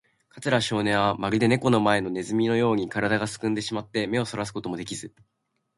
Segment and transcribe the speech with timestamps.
[0.29, 5.13] 桂少年は、まるでネコの前のネズミのように、からだがすくんでしまって、目をそらすこともできず、